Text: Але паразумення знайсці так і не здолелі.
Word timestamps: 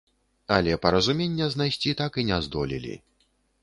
Але 0.55 0.73
паразумення 0.85 1.51
знайсці 1.59 1.97
так 2.03 2.11
і 2.25 2.29
не 2.35 2.43
здолелі. 2.49 3.01